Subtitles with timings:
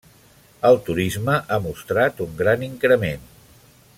[0.69, 3.31] El turisme ha mostrat un gran increment.